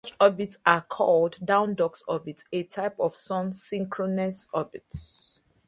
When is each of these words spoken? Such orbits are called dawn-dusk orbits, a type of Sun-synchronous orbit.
Such 0.03 0.15
orbits 0.19 0.57
are 0.65 0.81
called 0.81 1.37
dawn-dusk 1.45 2.05
orbits, 2.09 2.45
a 2.51 2.63
type 2.63 2.99
of 2.99 3.15
Sun-synchronous 3.15 4.49
orbit. 4.51 4.83